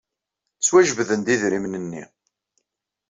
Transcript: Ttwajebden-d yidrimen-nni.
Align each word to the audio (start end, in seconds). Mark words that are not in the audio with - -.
Ttwajebden-d 0.57 1.27
yidrimen-nni. 1.31 2.03